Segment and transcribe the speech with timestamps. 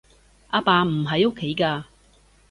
[0.47, 1.83] 阿爸唔喺屋企㗎